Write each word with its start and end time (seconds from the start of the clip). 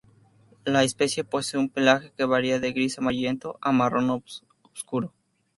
La 0.65 0.81
especie 0.83 1.23
posee 1.23 1.59
un 1.59 1.69
pelaje 1.69 2.11
que 2.17 2.25
varía 2.25 2.59
de 2.59 2.71
gris-amarillento 2.71 3.59
a 3.61 3.71
marrón 3.71 4.09
obscuro. 4.09 5.13